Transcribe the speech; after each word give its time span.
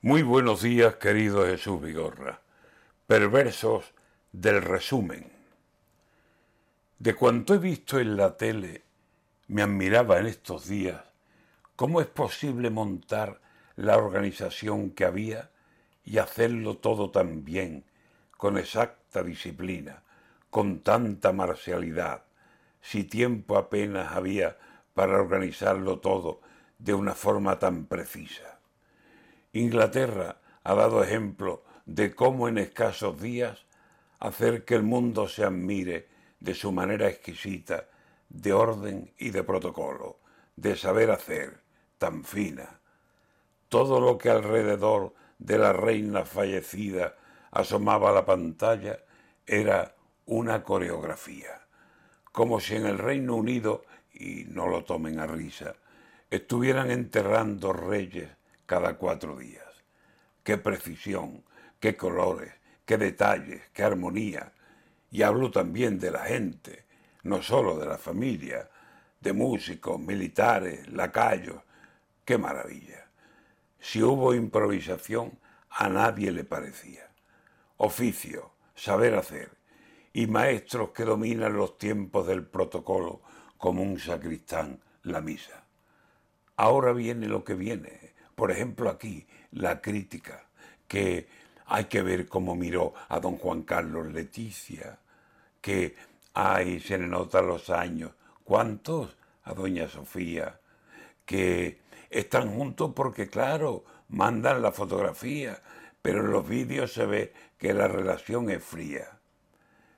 Muy 0.00 0.22
buenos 0.22 0.62
días, 0.62 0.94
querido 0.94 1.44
Jesús 1.44 1.82
Vigorra. 1.82 2.40
Perversos 3.08 3.94
del 4.30 4.62
resumen. 4.62 5.32
De 7.00 7.16
cuanto 7.16 7.54
he 7.54 7.58
visto 7.58 7.98
en 7.98 8.16
la 8.16 8.36
tele, 8.36 8.84
me 9.48 9.60
admiraba 9.60 10.20
en 10.20 10.26
estos 10.26 10.68
días 10.68 11.02
cómo 11.74 12.00
es 12.00 12.06
posible 12.06 12.70
montar 12.70 13.40
la 13.74 13.96
organización 13.96 14.90
que 14.90 15.04
había 15.04 15.50
y 16.04 16.18
hacerlo 16.18 16.76
todo 16.76 17.10
tan 17.10 17.44
bien, 17.44 17.84
con 18.36 18.56
exacta 18.56 19.24
disciplina, 19.24 20.04
con 20.48 20.78
tanta 20.78 21.32
marcialidad, 21.32 22.22
si 22.80 23.02
tiempo 23.02 23.58
apenas 23.58 24.12
había 24.12 24.58
para 24.94 25.14
organizarlo 25.14 25.98
todo 25.98 26.40
de 26.78 26.94
una 26.94 27.16
forma 27.16 27.58
tan 27.58 27.86
precisa. 27.86 28.57
Inglaterra 29.52 30.40
ha 30.62 30.74
dado 30.74 31.02
ejemplo 31.02 31.64
de 31.86 32.14
cómo 32.14 32.48
en 32.48 32.58
escasos 32.58 33.20
días 33.20 33.64
hacer 34.20 34.64
que 34.64 34.74
el 34.74 34.82
mundo 34.82 35.28
se 35.28 35.44
admire 35.44 36.08
de 36.40 36.54
su 36.54 36.72
manera 36.72 37.08
exquisita 37.08 37.88
de 38.28 38.52
orden 38.52 39.12
y 39.18 39.30
de 39.30 39.42
protocolo, 39.42 40.18
de 40.56 40.76
saber 40.76 41.10
hacer, 41.10 41.62
tan 41.96 42.24
fina. 42.24 42.80
Todo 43.68 44.00
lo 44.00 44.18
que 44.18 44.30
alrededor 44.30 45.14
de 45.38 45.58
la 45.58 45.72
reina 45.72 46.24
fallecida 46.24 47.16
asomaba 47.50 48.10
a 48.10 48.12
la 48.12 48.26
pantalla 48.26 48.98
era 49.46 49.94
una 50.26 50.62
coreografía, 50.62 51.66
como 52.32 52.60
si 52.60 52.76
en 52.76 52.86
el 52.86 52.98
Reino 52.98 53.34
Unido, 53.34 53.84
y 54.12 54.44
no 54.48 54.68
lo 54.68 54.84
tomen 54.84 55.20
a 55.20 55.26
risa, 55.26 55.74
estuvieran 56.30 56.90
enterrando 56.90 57.72
reyes 57.72 58.28
cada 58.68 58.98
cuatro 58.98 59.34
días. 59.38 59.64
Qué 60.44 60.58
precisión, 60.58 61.42
qué 61.80 61.96
colores, 61.96 62.52
qué 62.84 62.98
detalles, 62.98 63.62
qué 63.72 63.82
armonía. 63.82 64.52
Y 65.10 65.22
hablo 65.22 65.50
también 65.50 65.98
de 65.98 66.10
la 66.10 66.26
gente, 66.26 66.84
no 67.22 67.42
solo 67.42 67.78
de 67.78 67.86
la 67.86 67.96
familia, 67.96 68.68
de 69.22 69.32
músicos, 69.32 69.98
militares, 69.98 70.86
lacayos. 70.92 71.62
Qué 72.26 72.36
maravilla. 72.36 73.08
Si 73.80 74.02
hubo 74.02 74.34
improvisación, 74.34 75.38
a 75.70 75.88
nadie 75.88 76.30
le 76.30 76.44
parecía. 76.44 77.08
Oficio, 77.78 78.52
saber 78.74 79.14
hacer, 79.14 79.50
y 80.12 80.26
maestros 80.26 80.90
que 80.90 81.04
dominan 81.04 81.56
los 81.56 81.78
tiempos 81.78 82.26
del 82.26 82.44
protocolo 82.44 83.22
como 83.56 83.82
un 83.82 83.98
sacristán 83.98 84.82
la 85.04 85.22
misa. 85.22 85.64
Ahora 86.56 86.92
viene 86.92 87.28
lo 87.28 87.44
que 87.44 87.54
viene, 87.54 88.07
por 88.38 88.52
ejemplo, 88.52 88.88
aquí, 88.88 89.26
la 89.50 89.80
crítica, 89.80 90.46
que 90.86 91.26
hay 91.66 91.86
que 91.86 92.02
ver 92.02 92.28
cómo 92.28 92.54
miró 92.54 92.94
a 93.08 93.18
don 93.18 93.36
Juan 93.36 93.62
Carlos 93.62 94.12
Leticia, 94.12 95.00
que, 95.60 95.96
ay, 96.34 96.78
se 96.78 96.98
le 96.98 97.08
notan 97.08 97.48
los 97.48 97.68
años. 97.68 98.12
¿Cuántos? 98.44 99.16
A 99.42 99.54
doña 99.54 99.88
Sofía, 99.88 100.60
que 101.26 101.80
están 102.10 102.54
juntos 102.54 102.92
porque, 102.94 103.26
claro, 103.26 103.84
mandan 104.06 104.62
la 104.62 104.70
fotografía, 104.70 105.60
pero 106.00 106.20
en 106.20 106.30
los 106.30 106.48
vídeos 106.48 106.92
se 106.92 107.06
ve 107.06 107.32
que 107.58 107.74
la 107.74 107.88
relación 107.88 108.50
es 108.50 108.62
fría. 108.62 109.18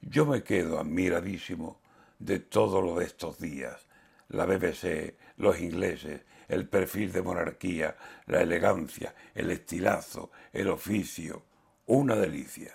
Yo 0.00 0.26
me 0.26 0.42
quedo 0.42 0.80
admiradísimo 0.80 1.80
de 2.18 2.40
todo 2.40 2.82
lo 2.82 2.96
de 2.96 3.04
estos 3.04 3.38
días, 3.38 3.86
la 4.28 4.46
BBC, 4.46 5.16
los 5.36 5.60
ingleses, 5.60 6.22
el 6.48 6.68
perfil 6.68 7.12
de 7.12 7.22
monarquía, 7.22 7.96
la 8.26 8.42
elegancia, 8.42 9.14
el 9.34 9.50
estilazo, 9.50 10.30
el 10.52 10.68
oficio, 10.68 11.44
una 11.86 12.16
delicia. 12.16 12.72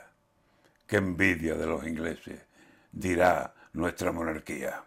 Qué 0.88 0.98
envidia 0.98 1.56
de 1.56 1.68
los 1.68 1.86
ingleses, 1.86 2.40
dirá 2.92 3.54
nuestra 3.74 4.12
monarquía. 4.12 4.84